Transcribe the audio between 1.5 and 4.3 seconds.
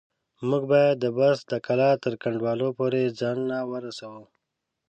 د کلا تر کنډوالو پورې ځانونه ورسوو.